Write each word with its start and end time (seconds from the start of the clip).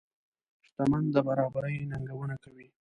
شتمن 0.65 1.03
د 1.15 1.15
برابرۍ 1.27 1.75
ننګونه 1.91 2.35
کوي. 2.43 2.67